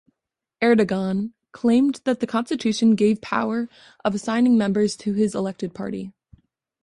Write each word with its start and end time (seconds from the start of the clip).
Erdogan 0.63 1.33
claimed 1.51 2.01
that 2.05 2.21
the 2.21 2.25
constitution 2.25 2.95
gave 2.95 3.21
power 3.21 3.69
of 4.03 4.15
assigning 4.15 4.57
members 4.57 4.95
to 4.97 5.13
his 5.13 5.35
elected 5.35 5.75
party. 5.75 6.11